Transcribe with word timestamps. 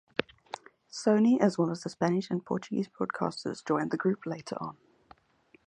Sony 0.91 1.39
as 1.39 1.59
well 1.59 1.69
as 1.69 1.83
the 1.83 1.89
Spanish 1.89 2.31
and 2.31 2.43
Portuguese 2.43 2.87
broadcasters 2.87 3.63
joined 3.63 3.91
the 3.91 3.97
group 3.97 4.25
later 4.25 4.57
on. 4.59 4.75